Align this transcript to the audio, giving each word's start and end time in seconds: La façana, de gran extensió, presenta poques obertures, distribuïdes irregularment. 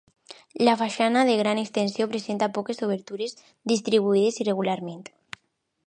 La 0.67 0.73
façana, 0.77 1.25
de 1.29 1.35
gran 1.41 1.61
extensió, 1.63 2.07
presenta 2.15 2.49
poques 2.57 2.81
obertures, 2.89 3.39
distribuïdes 3.75 4.43
irregularment. 4.47 5.07